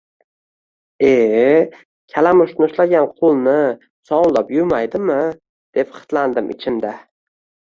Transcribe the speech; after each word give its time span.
Eee, 1.09 1.59
kalamushni 2.13 2.65
ushlagan 2.69 3.05
qo‘lni 3.19 3.55
sovunlab 4.11 4.49
yuvmaydimi, 4.57 5.19
deb 5.81 5.93
xitlandim 5.99 6.51
ichimda 6.57 6.97